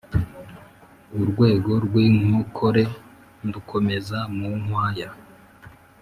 [1.19, 2.83] Urwego rw'inkokore
[3.47, 5.09] ndukomeza mu nkwaya